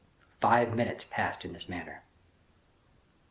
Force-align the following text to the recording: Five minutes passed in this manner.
Five 0.39 0.75
minutes 0.75 1.05
passed 1.11 1.45
in 1.45 1.53
this 1.53 1.69
manner. 1.69 2.01